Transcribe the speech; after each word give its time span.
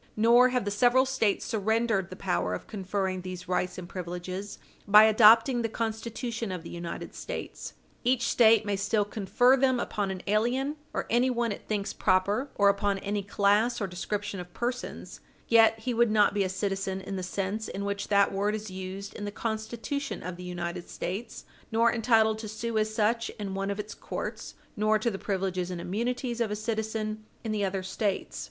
Nor 0.17 0.49
have 0.49 0.65
the 0.65 0.71
several 0.71 1.05
States 1.05 1.45
surrendered 1.45 2.09
the 2.09 2.15
power 2.15 2.55
of 2.55 2.65
conferring 2.65 3.21
these 3.21 3.47
rights 3.47 3.77
and 3.77 3.87
privileges 3.87 4.57
by 4.87 5.03
adopting 5.03 5.61
the 5.61 5.69
Constitution 5.69 6.51
of 6.51 6.63
the 6.63 6.71
United 6.71 7.13
States. 7.13 7.73
Each 8.03 8.23
State 8.27 8.65
may 8.65 8.75
still 8.75 9.05
confer 9.05 9.55
them 9.55 9.79
upon 9.79 10.09
an 10.09 10.23
alien, 10.25 10.77
or 10.91 11.05
anyone 11.11 11.51
it 11.51 11.67
thinks 11.67 11.93
proper, 11.93 12.49
or 12.55 12.67
upon 12.67 12.97
any 12.97 13.21
class 13.21 13.79
or 13.79 13.85
description 13.85 14.39
of 14.39 14.51
persons, 14.55 15.19
yet 15.47 15.77
he 15.81 15.93
would 15.93 16.09
not 16.09 16.33
be 16.33 16.43
a 16.43 16.49
citizen 16.49 16.99
in 16.99 17.15
the 17.15 17.21
sense 17.21 17.67
in 17.67 17.85
which 17.85 18.07
that 18.07 18.31
word 18.31 18.55
is 18.55 18.71
used 18.71 19.13
in 19.13 19.25
the 19.25 19.31
Constitution 19.31 20.23
of 20.23 20.35
the 20.35 20.41
United 20.41 20.89
States, 20.89 21.45
nor 21.71 21.93
entitled 21.93 22.39
to 22.39 22.47
sue 22.47 22.75
as 22.79 22.91
such 22.91 23.29
in 23.37 23.53
one 23.53 23.69
of 23.69 23.79
its 23.79 23.93
courts, 23.93 24.55
nor 24.75 24.97
to 24.97 25.11
the 25.11 25.19
privileges 25.19 25.69
and 25.69 25.79
immunities 25.79 26.41
of 26.41 26.49
a 26.49 26.55
citizen 26.55 27.23
in 27.43 27.51
the 27.51 27.63
other 27.63 27.83
States. 27.83 28.39